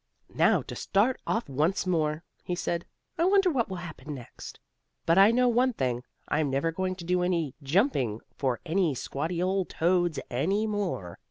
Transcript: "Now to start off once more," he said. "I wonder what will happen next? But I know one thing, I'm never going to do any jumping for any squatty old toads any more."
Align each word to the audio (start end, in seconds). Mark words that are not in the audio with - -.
"Now 0.33 0.63
to 0.63 0.75
start 0.75 1.21
off 1.27 1.47
once 1.47 1.85
more," 1.85 2.23
he 2.43 2.55
said. 2.55 2.87
"I 3.19 3.25
wonder 3.25 3.51
what 3.51 3.69
will 3.69 3.77
happen 3.85 4.15
next? 4.15 4.59
But 5.05 5.19
I 5.19 5.29
know 5.29 5.47
one 5.47 5.73
thing, 5.73 6.01
I'm 6.27 6.49
never 6.49 6.71
going 6.71 6.95
to 6.95 7.05
do 7.05 7.21
any 7.21 7.53
jumping 7.61 8.21
for 8.35 8.59
any 8.65 8.95
squatty 8.95 9.43
old 9.43 9.69
toads 9.69 10.17
any 10.31 10.65
more." 10.65 11.19